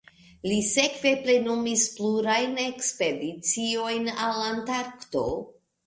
Li 0.51 0.55
sekve 0.69 1.11
plenumis 1.27 1.85
plurajn 1.99 2.57
ekspediciojn 2.65 4.13
al 4.17 4.45
Antarkto. 4.51 5.29